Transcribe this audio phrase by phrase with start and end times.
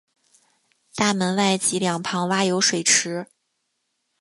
[0.95, 3.27] 大门外及两旁挖有水池。